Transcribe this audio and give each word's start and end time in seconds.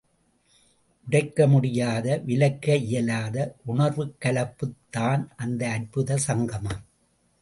உடைக்க 1.05 1.47
முடியாத, 1.47 2.17
விலக்க 2.17 2.75
இயலாத 2.75 3.55
உணர்வுக் 3.65 4.15
கலப்புத் 4.19 4.79
தான் 4.89 5.31
அந்த 5.35 5.69
அற்புத 5.69 6.17
சங்கமம். 6.17 6.81